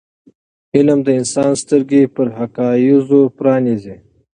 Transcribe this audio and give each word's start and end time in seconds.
علم 0.75 0.99
د 1.05 1.09
انسان 1.19 1.51
سترګې 1.63 2.01
پر 2.15 2.27
حقایضو 2.37 3.21
پرانیزي. 3.37 3.95